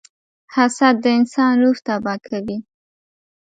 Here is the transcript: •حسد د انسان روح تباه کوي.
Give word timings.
•حسد 0.55 0.95
د 1.03 1.05
انسان 1.17 1.53
روح 1.61 1.77
تباه 1.87 2.17
کوي. 2.27 2.57